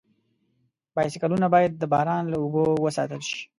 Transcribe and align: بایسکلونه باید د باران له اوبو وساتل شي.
بایسکلونه 0.95 1.47
باید 1.53 1.71
د 1.77 1.83
باران 1.93 2.23
له 2.31 2.37
اوبو 2.43 2.63
وساتل 2.85 3.21
شي. 3.29 3.39